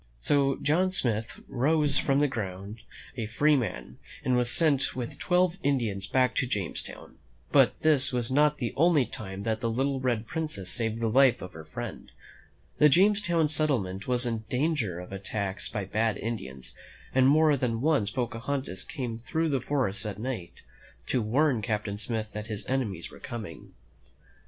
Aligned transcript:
So 0.19 0.55
John 0.63 0.91
Smith 0.91 1.41
rose 1.47 1.99
from 1.99 2.21
the 2.21 2.27
ground 2.27 2.79
a 3.15 3.27
free 3.27 3.55
man, 3.55 3.99
and 4.25 4.35
was 4.35 4.49
sent 4.49 4.95
with 4.95 5.19
twelve 5.19 5.59
Indians 5.61 6.07
back 6.07 6.33
to 6.37 6.47
Jamestown. 6.47 7.19
But 7.51 7.79
this 7.81 8.11
was 8.11 8.31
not 8.31 8.57
the 8.57 8.73
only 8.75 9.05
time 9.05 9.43
that 9.43 9.61
the 9.61 9.69
little 9.69 9.99
Red 9.99 10.25
Princess 10.25 10.71
saved 10.71 11.01
the 11.01 11.07
life 11.07 11.39
of 11.39 11.53
her 11.53 11.63
friend. 11.65 12.11
The 12.79 12.89
Jamestown 12.89 13.47
settlement 13.47 14.07
was 14.07 14.25
in 14.25 14.43
dan 14.49 14.73
ger 14.75 14.99
of 14.99 15.11
attacks 15.11 15.69
by 15.69 15.85
bad 15.85 16.17
Indians, 16.17 16.73
and 17.13 17.27
more 17.27 17.55
than 17.55 17.79
once 17.79 18.09
Pocahontas 18.09 18.83
came 18.83 19.19
through 19.19 19.49
the 19.49 19.59
great 19.59 19.67
forest 19.67 20.07
at 20.07 20.17
night 20.17 20.63
to 21.05 21.21
warn 21.21 21.61
Captain 21.61 21.99
Smith 21.99 22.29
that 22.33 22.47
his 22.47 22.65
enemies 22.65 23.11
were 23.11 23.19
coming. 23.19 23.73